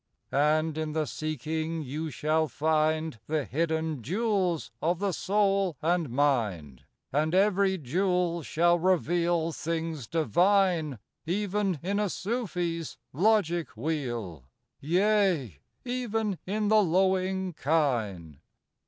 [0.31, 6.85] And in the seeking you shall find The hidden jewels of the soul and mind:
[7.13, 14.45] And every jewel shall reveal Things divine Even in a Sufi's logic wheel,
[14.79, 18.39] Yea, even in the lowing kine.